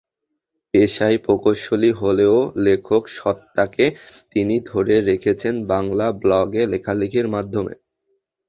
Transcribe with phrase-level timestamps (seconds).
[0.73, 3.85] পেশায় প্রকৌশলী হলেও লেখক সত্তাকে
[4.31, 7.73] তিনি ধরে রেখেছেন বাংলা ব্লগে লেখালেখির মাধ্যমে।